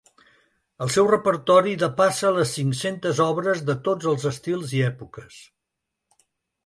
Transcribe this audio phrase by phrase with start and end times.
[0.85, 5.39] El seu repertori depassa les cinc-centes obres de tots els estils i èpoques.